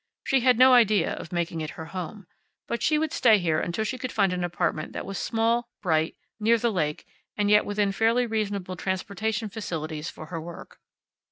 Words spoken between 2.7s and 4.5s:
she would stay there until she could find an